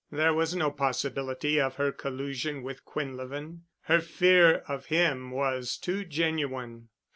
[0.11, 3.65] There was no possibility of her collusion with Quinlevin.
[3.81, 6.89] Her fear of him was too genuine.